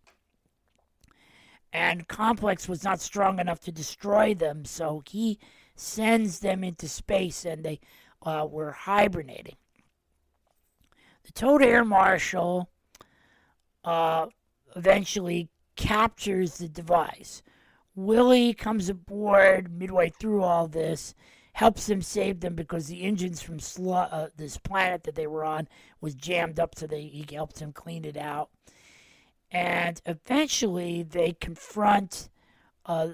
And 1.73 2.07
Komplex 2.07 2.69
was 2.69 2.85
not 2.85 3.01
strong 3.01 3.41
enough 3.41 3.61
to 3.61 3.73
destroy 3.73 4.35
them, 4.35 4.65
so 4.65 5.03
he 5.09 5.39
sends 5.75 6.41
them 6.41 6.63
into 6.63 6.89
space 6.89 7.45
and 7.45 7.65
they 7.65 7.81
uh, 8.23 8.47
were 8.49 8.73
hibernating. 8.73 9.57
The 11.25 11.33
Toad 11.33 11.63
Air 11.63 11.85
Marshal 11.85 12.69
uh, 13.85 14.27
eventually 14.77 15.49
captures 15.77 16.59
the 16.59 16.69
device. 16.69 17.43
Willie 17.95 18.55
comes 18.55 18.89
aboard 18.89 19.73
midway 19.73 20.11
through 20.11 20.43
all 20.43 20.69
this, 20.69 21.15
helps 21.59 21.89
them 21.89 22.01
save 22.01 22.39
them 22.39 22.55
because 22.55 22.87
the 22.87 23.03
engines 23.03 23.43
from 23.43 23.59
uh, 23.93 24.29
this 24.37 24.57
planet 24.59 25.03
that 25.03 25.17
they 25.17 25.27
were 25.27 25.45
on 25.45 25.67
was 26.01 26.15
jammed 26.15 26.61
up, 26.61 26.79
so 26.79 26.87
they, 26.87 27.03
he 27.03 27.27
helps 27.35 27.59
them 27.59 27.73
clean 27.73 28.05
it 28.05 28.17
out. 28.17 28.49
And 29.51 30.01
eventually, 30.07 31.03
they 31.03 31.33
confront. 31.33 32.29
Uh, 32.87 33.09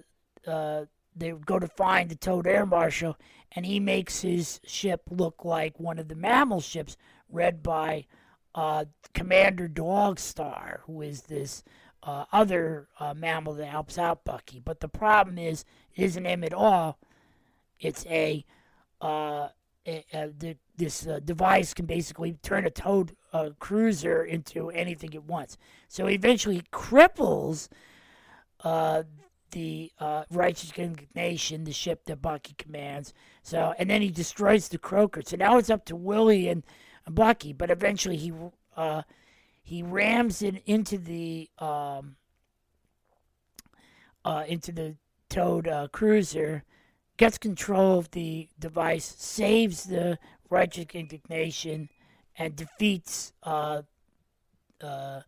uh, 0.46 0.84
they 1.16 1.30
go 1.30 1.58
to 1.58 1.66
find 1.66 2.10
the 2.10 2.16
Toad 2.16 2.46
Air 2.46 2.66
Marshal, 2.66 3.16
and 3.52 3.64
he 3.64 3.80
makes 3.80 4.20
his 4.20 4.60
ship 4.66 5.00
look 5.08 5.42
like 5.42 5.80
one 5.80 5.98
of 5.98 6.08
the 6.08 6.14
mammal 6.14 6.60
ships, 6.60 6.98
read 7.30 7.62
by 7.62 8.04
uh, 8.54 8.84
Commander 9.14 9.68
Dogstar, 9.68 10.80
who 10.80 11.00
is 11.00 11.22
this 11.22 11.64
uh, 12.02 12.26
other 12.30 12.88
uh, 13.00 13.14
mammal 13.14 13.54
that 13.54 13.68
helps 13.68 13.96
out 13.96 14.26
Bucky. 14.26 14.60
But 14.62 14.80
the 14.80 14.88
problem 14.88 15.38
is, 15.38 15.64
it 15.94 16.02
isn't 16.02 16.26
him 16.26 16.44
at 16.44 16.52
all. 16.52 16.98
It's 17.80 18.06
a, 18.06 18.44
uh, 19.00 19.48
a, 19.86 20.04
a 20.12 20.56
this 20.76 21.06
uh, 21.06 21.20
device 21.24 21.72
can 21.72 21.86
basically 21.86 22.36
turn 22.42 22.66
a 22.66 22.70
toad 22.70 23.14
uh, 23.32 23.50
cruiser 23.58 24.24
into 24.24 24.70
anything 24.70 25.12
it 25.12 25.24
wants. 25.24 25.56
So 25.88 26.06
eventually 26.06 26.62
cripples 26.72 27.68
uh, 28.62 29.04
the 29.52 29.92
uh, 30.00 30.24
righteous 30.30 30.72
indignation, 30.76 31.64
the 31.64 31.72
ship 31.72 32.04
that 32.06 32.20
Bucky 32.20 32.54
commands. 32.58 33.12
So, 33.42 33.74
and 33.78 33.88
then 33.88 34.02
he 34.02 34.10
destroys 34.10 34.68
the 34.68 34.78
croaker. 34.78 35.22
So 35.24 35.36
now 35.36 35.58
it's 35.58 35.70
up 35.70 35.84
to 35.86 35.96
Willie 35.96 36.48
and 36.48 36.64
Bucky. 37.08 37.52
But 37.52 37.70
eventually 37.70 38.16
he 38.16 38.32
uh, 38.76 39.02
he 39.62 39.82
rams 39.82 40.42
it 40.42 40.62
into 40.66 40.98
the 40.98 41.48
um, 41.58 42.16
uh, 44.24 44.44
into 44.48 44.72
the 44.72 44.96
toad 45.28 45.68
cruiser, 45.92 46.64
gets 47.16 47.38
control 47.38 47.99
of 47.99 48.11
the 48.11 48.49
device, 48.59 49.14
saves 49.18 49.85
the 49.85 50.18
righteous 50.50 50.87
indignation, 50.94 51.88
and 52.37 52.56
defeats 52.56 53.33
uh, 53.42 53.83
uh, 54.83 55.21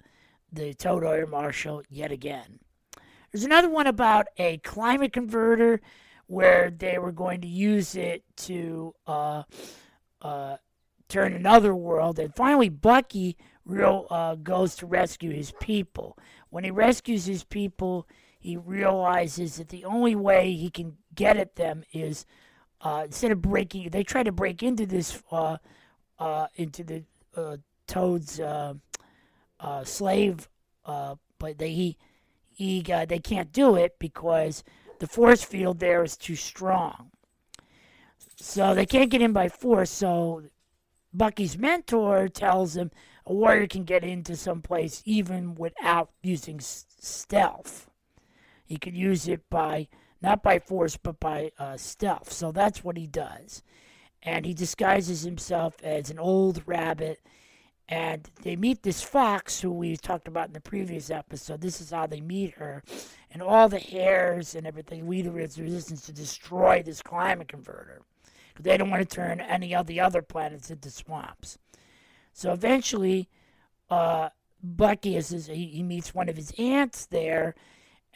the 0.53 0.75
toad 0.75 1.05
air 1.05 1.27
marshal 1.27 1.83
yet 1.89 2.11
again. 2.11 2.59
There's 3.33 3.45
another 3.45 3.69
one 3.69 3.87
about 3.87 4.29
a 4.39 4.59
climate 4.59 5.13
converter 5.13 5.81
where 6.27 6.71
they 6.71 6.99
were 6.99 7.13
going 7.13 7.41
to 7.43 7.47
use 7.47 7.95
it 7.95 8.25
to 8.37 8.95
uh, 9.07 9.43
uh, 10.23 10.57
turn 11.09 11.33
another 11.33 11.75
world. 11.75 12.19
And 12.19 12.35
finally, 12.35 12.69
Bucky 12.69 13.37
real, 13.65 14.07
uh, 14.11 14.37
goes 14.37 14.77
to 14.77 14.87
rescue 14.87 15.31
his 15.31 15.53
people. 15.61 16.17
When 16.51 16.65
he 16.65 16.71
rescues 16.71 17.27
his 17.27 17.45
people, 17.45 18.09
he 18.47 18.57
realizes 18.57 19.57
that 19.57 19.71
the 19.71 19.85
only 19.85 20.15
way 20.15 20.53
he 20.53 20.71
can 20.71 20.97
get 21.17 21.37
at 21.37 21.57
them 21.57 21.83
is 21.93 22.25
uh, 22.81 23.03
instead 23.05 23.33
of 23.33 23.43
breaking, 23.43 23.91
they 23.91 24.05
try 24.05 24.23
to 24.23 24.31
break 24.31 24.63
into 24.63 24.87
this, 24.87 25.21
uh, 25.33 25.57
uh, 26.21 26.47
into 26.55 26.85
the 26.85 27.03
Toad's 27.89 28.41
slave, 29.83 30.49
but 30.85 31.59
they 31.59 31.73
he 31.73 31.99
he 32.55 32.83
they 32.83 33.19
can't 33.19 33.51
do 33.51 33.75
it 33.75 33.99
because 33.99 34.63
the 35.01 35.09
force 35.09 35.43
field 35.43 35.81
there 35.81 36.05
is 36.05 36.17
too 36.17 36.37
strong. 36.37 37.11
So 38.37 38.77
they 38.77 38.87
can't 38.87 39.11
get 39.11 39.23
in 39.23 39.33
by 39.33 39.49
force. 39.49 39.91
So 39.91 40.45
Bucky's 41.13 41.59
mentor 41.59 42.29
tells 42.29 42.77
him 42.77 42.93
a 43.27 43.35
warrior 43.35 43.67
can 43.67 43.83
get 43.83 44.05
into 44.05 44.37
some 44.37 44.63
place 44.63 45.03
even 45.05 45.57
without 45.57 46.11
using 46.23 46.61
stealth. 46.61 47.91
He 48.67 48.77
can 48.77 48.95
use 48.95 49.29
it 49.29 49.49
by 49.49 49.89
not 50.21 50.43
by 50.43 50.59
force 50.59 50.97
but 50.97 51.21
by 51.21 51.53
uh, 51.59 51.77
stealth. 51.77 52.33
So 52.33 52.53
that's 52.53 52.85
what 52.85 52.97
he 52.97 53.07
does, 53.07 53.63
and 54.23 54.45
he 54.45 54.55
disguises 54.55 55.23
himself 55.23 55.77
as 55.83 56.11
an 56.11 56.19
old 56.19 56.63
rabbit 56.67 57.21
and 57.89 58.29
they 58.43 58.57
meet 58.57 58.83
this 58.83 59.03
fox 59.03 59.61
who 59.61 59.71
we 59.71 59.97
talked 59.97 60.27
about 60.27 60.49
in 60.49 60.53
the 60.53 60.61
previous 60.61 61.11
episode. 61.11 61.61
This 61.61 61.81
is 61.81 61.91
how 61.91 62.07
they 62.07 62.21
meet 62.21 62.55
her, 62.55 62.83
and 63.31 63.41
all 63.41 63.69
the 63.69 63.79
hares 63.79 64.55
and 64.55 64.67
everything 64.67 65.09
lead 65.09 65.27
the 65.27 65.31
resistance 65.31 66.03
to 66.03 66.13
destroy 66.13 66.83
this 66.83 67.01
climate 67.01 67.49
converter. 67.49 68.03
Because 68.49 68.65
they 68.65 68.77
don't 68.77 68.91
want 68.91 69.09
to 69.09 69.15
turn 69.15 69.41
any 69.41 69.75
of 69.75 69.87
the 69.87 70.01
other 70.01 70.23
planets 70.23 70.71
into 70.71 70.91
swamps. 70.91 71.59
So 72.33 72.53
eventually, 72.53 73.29
uh, 73.89 74.31
Bucky 74.63 75.15
is 75.15 75.47
he, 75.47 75.67
he, 75.67 75.83
meets 75.83 76.15
one 76.15 76.29
of 76.29 76.37
his 76.37 76.53
aunts 76.59 77.07
there, 77.07 77.55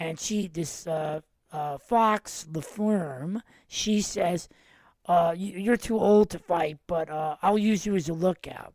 and 0.01 0.19
she 0.19 0.49
this 0.49 0.89
uh, 0.89 1.21
uh, 1.53 1.79
fox 1.79 2.47
LaFerme. 2.51 3.43
She 3.69 4.01
says, 4.03 4.49
uh, 5.07 5.35
"You're 5.37 5.77
too 5.77 6.01
old 6.01 6.31
to 6.31 6.41
fight, 6.41 6.79
but 6.89 7.09
uh, 7.09 7.37
I'll 7.43 7.59
use 7.59 7.87
you 7.87 7.95
as 7.95 8.09
a 8.09 8.15
lookout." 8.15 8.75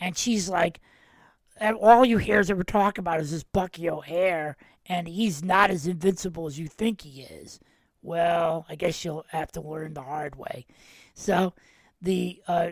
and 0.00 0.16
she's 0.16 0.48
like, 0.48 0.80
all 1.60 2.04
you 2.04 2.18
hear 2.18 2.40
is 2.40 2.50
ever 2.50 2.64
talk 2.64 2.98
about 2.98 3.20
is 3.20 3.30
this 3.30 3.42
Bucky 3.42 3.88
O'Hare, 3.88 4.56
and 4.86 5.06
he's 5.06 5.44
not 5.44 5.70
as 5.70 5.86
invincible 5.86 6.46
as 6.46 6.58
you 6.58 6.66
think 6.66 7.02
he 7.02 7.22
is. 7.22 7.60
Well, 8.02 8.64
I 8.68 8.76
guess 8.76 9.04
you'll 9.04 9.26
have 9.28 9.52
to 9.52 9.60
learn 9.60 9.92
the 9.92 10.02
hard 10.02 10.36
way. 10.36 10.64
So, 11.14 11.52
the 12.00 12.40
uh, 12.48 12.70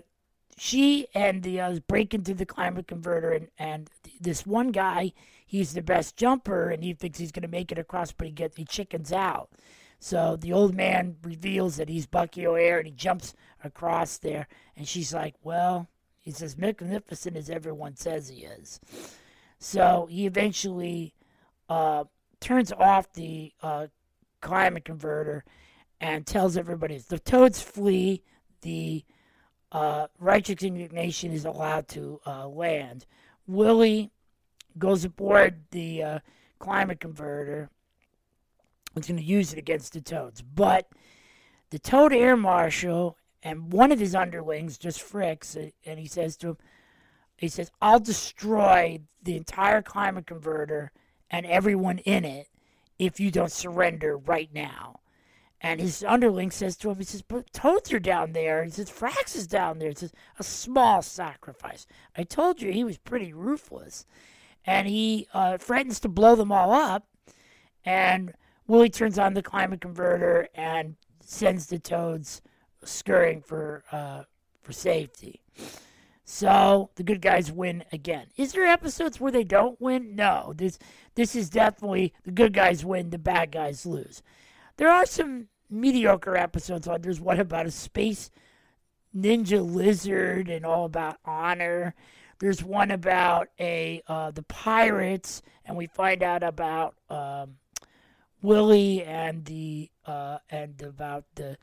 she 0.57 1.07
and 1.15 1.43
the 1.43 1.61
uh, 1.61 1.79
break 1.87 2.15
into 2.15 2.33
the 2.33 2.47
climate 2.47 2.89
converter, 2.89 3.33
and, 3.33 3.49
and 3.59 3.91
this 4.19 4.47
one 4.47 4.73
guy, 4.73 5.13
he's 5.49 5.73
the 5.73 5.83
best 5.83 6.17
jumper, 6.17 6.71
and 6.71 6.85
he 6.85 6.93
thinks 6.95 7.19
he's 7.19 7.33
going 7.33 7.43
to 7.43 7.49
make 7.49 7.73
it 7.73 7.79
across, 7.79 8.13
but 8.13 8.29
he 8.29 8.33
gets 8.33 8.57
he 8.57 8.65
chickens 8.65 9.13
out. 9.13 9.51
So 9.99 10.37
the 10.37 10.53
old 10.53 10.77
man 10.77 11.17
reveals 11.25 11.77
that 11.77 11.89
he's 11.89 12.07
Bucky 12.07 12.47
O'Hare, 12.47 12.79
and 12.79 12.87
he 12.87 12.93
jumps 12.93 13.35
across 13.65 14.19
there, 14.19 14.47
and 14.77 14.87
she's 14.87 15.13
like, 15.13 15.35
"Well, 15.43 15.89
He's 16.29 16.43
as 16.43 16.59
magnificent 16.59 17.39
as 17.39 17.49
everyone 17.49 17.97
says 17.97 18.29
he 18.29 18.45
is. 18.45 18.81
So 19.59 20.07
he 20.11 20.27
eventually 20.27 21.15
uh, 21.71 22.05
turns 22.39 22.71
off 22.71 23.11
the 23.15 23.55
uh, 23.63 23.87
climate 24.43 24.85
converter 24.85 25.47
and 26.03 26.27
tells 26.27 26.59
everybody 26.59 26.99
the 26.99 27.19
toads 27.19 27.63
flee. 27.63 28.25
The 28.61 29.07
uh, 29.73 30.09
righteous 30.19 30.63
indignation 30.63 31.33
is 31.33 31.47
allowed 31.47 31.89
to 31.89 32.21
uh, 32.27 32.47
land. 32.47 33.07
Willie 33.47 34.11
goes 34.77 35.05
aboard 35.05 35.63
the 35.71 36.03
uh, 36.03 36.19
climate 36.59 37.01
converter. 37.01 37.71
He's 38.95 39.07
going 39.07 39.19
to 39.19 39.25
use 39.25 39.53
it 39.53 39.59
against 39.59 39.93
the 39.93 40.01
toads, 40.01 40.43
but 40.43 40.89
the 41.71 41.79
Toad 41.79 42.13
Air 42.13 42.37
Marshal 42.37 43.17
and 43.43 43.73
one 43.73 43.93
of 43.93 44.01
his 44.01 44.15
underlings 44.15 44.79
just 44.79 45.01
fricks, 45.01 45.57
and 45.87 45.99
he 45.99 46.07
says 46.07 46.37
to 46.39 46.49
him, 46.49 46.57
he 47.37 47.49
says, 47.49 47.71
I'll 47.81 48.01
destroy 48.01 49.01
the 49.23 49.37
entire 49.37 49.81
climate 49.81 50.27
converter 50.27 50.91
and 51.31 51.47
everyone 51.47 51.99
in 51.99 52.25
it 52.25 52.49
if 52.99 53.21
you 53.21 53.31
don't 53.31 53.53
surrender 53.53 54.17
right 54.17 54.53
now. 54.53 55.01
And 55.61 55.81
his 55.81 56.05
underling 56.05 56.51
says 56.51 56.77
to 56.79 56.91
him, 56.91 56.99
he 56.99 57.05
says, 57.05 57.23
but 57.23 57.53
Toads 57.53 57.93
are 57.93 58.01
down 58.01 58.33
there. 58.33 58.65
He 58.65 58.71
says, 58.71 58.91
Frax 58.91 59.37
is 59.37 59.47
down 59.47 59.79
there. 59.79 59.89
He 59.89 59.95
says, 59.95 60.13
a 60.39 60.43
small 60.43 61.03
sacrifice. 61.03 61.87
I 62.17 62.23
told 62.25 62.63
you 62.63 62.73
he 62.73 62.85
was 62.85 62.99
pretty 62.99 63.33
ruthless. 63.33 64.07
And 64.69 64.87
he 64.87 65.27
uh, 65.33 65.57
threatens 65.57 65.99
to 66.01 66.11
blow 66.11 66.37
them 66.37 66.53
all 66.53 66.73
up. 66.73 67.07
And 67.87 68.35
Willie 68.67 68.91
turns 68.91 69.19
on 69.19 69.33
the 69.33 69.43
climate 69.43 69.81
converter 69.81 70.47
and 70.55 70.97
sends 71.25 71.67
the 71.67 71.79
Toads 71.79 72.43
scurrying 72.85 73.41
for 73.41 73.83
uh, 73.91 74.25
for 74.61 74.73
safety. 74.73 75.41
So 76.27 76.91
the 76.97 77.03
good 77.03 77.23
guys 77.23 77.51
win 77.51 77.83
again. 77.93 78.27
Is 78.37 78.53
there 78.53 78.67
episodes 78.67 79.19
where 79.19 79.33
they 79.33 79.43
don't 79.43 79.81
win? 79.81 80.15
No. 80.15 80.53
This 80.55 80.79
this 81.15 81.35
is 81.35 81.49
definitely 81.49 82.13
the 82.25 82.31
good 82.31 82.53
guys 82.53 82.85
win, 82.85 83.09
the 83.09 83.19
bad 83.19 83.51
guys 83.51 83.87
lose. 83.87 84.23
There 84.77 84.91
are 84.91 85.07
some 85.07 85.47
mediocre 85.71 86.37
episodes. 86.37 86.87
Like 86.87 87.01
there's 87.01 87.23
one 87.23 87.41
about 87.41 87.65
a 87.65 87.71
space 87.71 88.31
ninja 89.17 89.65
lizard 89.67 90.51
and 90.51 90.67
all 90.67 90.85
about 90.85 91.17
honor. 91.25 91.95
There's 92.41 92.63
one 92.63 92.91
about 92.91 93.49
a 93.59 94.03
uh, 94.07 94.31
the 94.31 94.45
pirates, 94.45 95.43
and 95.65 95.77
we 95.77 95.87
find 95.87 96.23
out 96.23 96.43
about 96.43 96.95
um, 97.11 97.57
Willie 98.43 99.03
and 99.03 99.45
the 99.45 99.91
uh, 100.07 100.39
and 100.51 100.81
about 100.83 101.25
the 101.35 101.59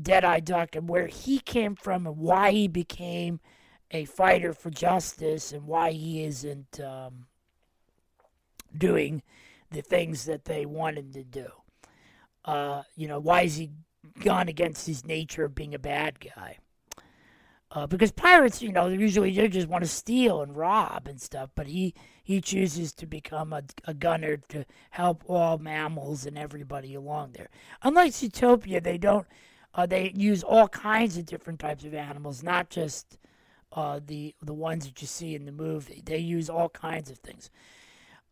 Deadeye 0.00 0.40
Duck 0.40 0.76
and 0.76 0.88
where 0.88 1.06
he 1.06 1.38
came 1.38 1.74
from 1.74 2.06
and 2.06 2.16
why 2.16 2.52
he 2.52 2.68
became 2.68 3.40
a 3.90 4.04
fighter 4.06 4.54
for 4.54 4.70
justice 4.70 5.52
and 5.52 5.66
why 5.66 5.90
he 5.90 6.24
isn't 6.24 6.80
um, 6.80 7.26
doing 8.76 9.22
the 9.70 9.82
things 9.82 10.24
that 10.24 10.44
they 10.44 10.64
wanted 10.64 11.12
to 11.12 11.24
do. 11.24 11.46
Uh, 12.44 12.82
you 12.96 13.06
know, 13.06 13.18
why 13.18 13.42
is 13.42 13.56
he 13.56 13.70
gone 14.20 14.48
against 14.48 14.86
his 14.86 15.04
nature 15.04 15.44
of 15.44 15.54
being 15.54 15.74
a 15.74 15.78
bad 15.78 16.20
guy? 16.20 16.58
Uh, 17.74 17.86
because 17.86 18.12
pirates, 18.12 18.60
you 18.60 18.70
know, 18.70 18.86
usually 18.86 19.34
they 19.34 19.48
just 19.48 19.66
want 19.66 19.82
to 19.82 19.88
steal 19.88 20.42
and 20.42 20.54
rob 20.54 21.08
and 21.08 21.20
stuff, 21.20 21.48
but 21.54 21.66
he 21.66 21.94
he 22.22 22.38
chooses 22.38 22.92
to 22.92 23.06
become 23.06 23.52
a, 23.52 23.62
a 23.86 23.94
gunner 23.94 24.36
to 24.36 24.64
help 24.90 25.24
all 25.26 25.56
mammals 25.56 26.26
and 26.26 26.36
everybody 26.36 26.94
along 26.94 27.32
there. 27.32 27.48
Unlike 27.82 28.12
Zootopia, 28.12 28.82
they 28.82 28.98
don't 28.98 29.26
uh, 29.74 29.86
they 29.86 30.12
use 30.14 30.42
all 30.42 30.68
kinds 30.68 31.16
of 31.16 31.24
different 31.24 31.60
types 31.60 31.84
of 31.84 31.94
animals, 31.94 32.42
not 32.42 32.68
just 32.68 33.16
uh, 33.72 34.00
the 34.04 34.34
the 34.42 34.52
ones 34.52 34.84
that 34.84 35.00
you 35.00 35.06
see 35.06 35.34
in 35.34 35.46
the 35.46 35.52
movie. 35.52 36.02
They 36.04 36.18
use 36.18 36.50
all 36.50 36.68
kinds 36.68 37.10
of 37.10 37.18
things. 37.18 37.48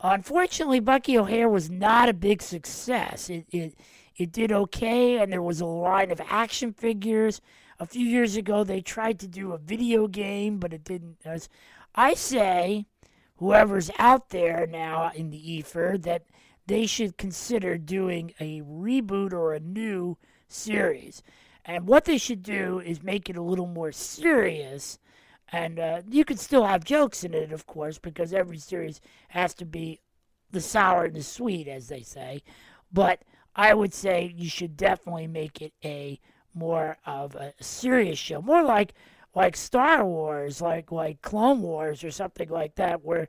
Unfortunately, 0.02 0.80
Bucky 0.80 1.16
O'Hare 1.16 1.48
was 1.48 1.70
not 1.70 2.10
a 2.10 2.14
big 2.14 2.42
success. 2.42 3.30
It 3.30 3.46
it 3.50 3.74
it 4.16 4.32
did 4.32 4.52
okay, 4.52 5.16
and 5.16 5.32
there 5.32 5.42
was 5.42 5.62
a 5.62 5.66
line 5.66 6.10
of 6.10 6.20
action 6.28 6.74
figures. 6.74 7.40
A 7.80 7.86
few 7.86 8.04
years 8.04 8.36
ago, 8.36 8.62
they 8.62 8.82
tried 8.82 9.18
to 9.20 9.26
do 9.26 9.52
a 9.52 9.58
video 9.58 10.06
game, 10.06 10.58
but 10.58 10.74
it 10.74 10.84
didn't. 10.84 11.16
As 11.24 11.48
I 11.94 12.12
say, 12.12 12.84
whoever's 13.36 13.90
out 13.98 14.28
there 14.28 14.66
now 14.66 15.10
in 15.14 15.30
the 15.30 15.52
ether, 15.52 15.96
that 15.96 16.26
they 16.66 16.84
should 16.84 17.16
consider 17.16 17.78
doing 17.78 18.34
a 18.38 18.60
reboot 18.60 19.32
or 19.32 19.54
a 19.54 19.60
new 19.60 20.18
series. 20.46 21.22
And 21.64 21.86
what 21.86 22.04
they 22.04 22.18
should 22.18 22.42
do 22.42 22.80
is 22.80 23.02
make 23.02 23.30
it 23.30 23.38
a 23.38 23.42
little 23.42 23.66
more 23.66 23.92
serious. 23.92 24.98
And 25.50 25.78
uh, 25.78 26.02
you 26.06 26.26
can 26.26 26.36
still 26.36 26.66
have 26.66 26.84
jokes 26.84 27.24
in 27.24 27.32
it, 27.32 27.50
of 27.50 27.66
course, 27.66 27.98
because 27.98 28.34
every 28.34 28.58
series 28.58 29.00
has 29.28 29.54
to 29.54 29.64
be 29.64 30.00
the 30.50 30.60
sour 30.60 31.04
and 31.04 31.16
the 31.16 31.22
sweet, 31.22 31.66
as 31.66 31.88
they 31.88 32.02
say. 32.02 32.42
But 32.92 33.22
I 33.56 33.72
would 33.72 33.94
say 33.94 34.34
you 34.36 34.50
should 34.50 34.76
definitely 34.76 35.28
make 35.28 35.62
it 35.62 35.72
a 35.82 36.20
more 36.54 36.96
of 37.06 37.34
a 37.34 37.52
serious 37.60 38.18
show, 38.18 38.42
more 38.42 38.62
like 38.62 38.94
like 39.34 39.56
Star 39.56 40.04
Wars, 40.04 40.60
like 40.60 40.90
like 40.90 41.22
Clone 41.22 41.62
Wars 41.62 42.02
or 42.04 42.10
something 42.10 42.48
like 42.48 42.74
that, 42.76 43.04
where 43.04 43.28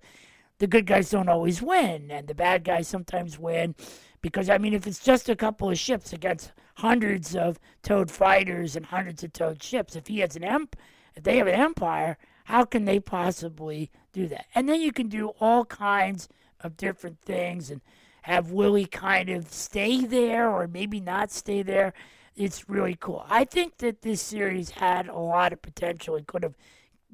the 0.60 0.68
good 0.68 0.86
guys 0.86 1.10
don't 1.10 1.30
always 1.30 1.62
win 1.62 2.12
and 2.12 2.28
the 2.28 2.36
bad 2.36 2.64
guys 2.64 2.88
sometimes 2.88 3.40
win. 3.40 3.76
Because 4.22 4.50
I 4.50 4.58
mean, 4.58 4.74
if 4.74 4.86
it's 4.86 5.04
just 5.04 5.30
a 5.30 5.36
couple 5.36 5.70
of 5.70 5.80
ships 5.80 6.14
against 6.14 6.52
hundreds 6.76 7.36
of 7.36 7.60
Toad 7.84 8.12
fighters 8.12 8.76
and 8.76 8.86
hundreds 8.86 9.24
of 9.24 9.34
Toad 9.34 9.62
ships, 9.62 9.96
if 9.96 10.08
he 10.08 10.20
has 10.20 10.36
an 10.36 10.44
emp, 10.44 10.76
if 11.16 11.24
they 11.24 11.38
have 11.38 11.48
an 11.48 11.60
empire, 11.60 12.18
how 12.46 12.66
can 12.66 12.86
they 12.86 13.00
possibly 13.00 13.92
do 14.14 14.28
that? 14.28 14.46
And 14.54 14.70
then 14.70 14.82
you 14.82 14.92
can 14.92 15.08
do 15.08 15.30
all 15.40 15.66
kinds 15.66 16.30
of 16.60 16.78
different 16.78 17.20
things 17.22 17.72
and 17.72 17.82
have 18.24 18.52
Willie 18.52 18.86
kind 18.86 19.30
of 19.30 19.52
stay 19.52 20.06
there 20.06 20.50
or 20.50 20.68
maybe 20.68 21.00
not 21.00 21.32
stay 21.32 21.64
there. 21.64 21.94
It's 22.36 22.70
really 22.70 22.96
cool. 23.00 23.26
I 23.30 23.44
think 23.44 23.78
that 23.80 24.02
this 24.02 24.22
series 24.22 24.72
had 24.72 25.08
a 25.08 25.18
lot 25.18 25.54
of 25.54 25.62
potential 25.62 26.16
It 26.16 26.28
could 26.28 26.44
have 26.44 26.56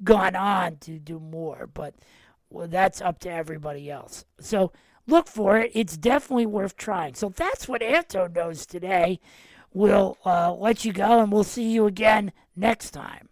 gone 0.04 0.36
on 0.36 0.78
to 0.78 1.00
do 1.00 1.20
more, 1.20 1.70
but 1.74 1.96
well, 2.50 2.68
that's 2.68 3.02
up 3.02 3.20
to 3.20 3.32
everybody 3.32 3.90
else. 3.90 4.26
So 4.40 4.72
look 5.08 5.28
for 5.28 5.58
it. 5.58 5.72
It's 5.74 5.98
definitely 5.98 6.46
worth 6.46 6.78
trying. 6.78 7.16
So 7.16 7.30
that's 7.30 7.68
what 7.68 7.82
Anton 7.82 8.34
knows 8.34 8.66
today. 8.66 9.20
We'll 9.74 10.18
uh, 10.26 10.54
let 10.54 10.86
you 10.86 10.94
go 10.94 11.22
and 11.22 11.32
we'll 11.32 11.44
see 11.44 11.70
you 11.70 11.88
again 11.88 12.32
next 12.56 12.92
time. 12.92 13.30